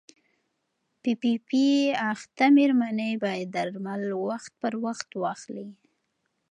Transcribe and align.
پي 1.01 1.11
پي 1.21 1.33
پي 1.47 1.63
اخته 2.11 2.45
مېرمنې 2.57 3.11
باید 3.23 3.47
درمل 3.55 4.03
وخت 4.27 4.51
پر 4.61 4.73
وخت 4.85 5.09
واخلي. 5.21 5.69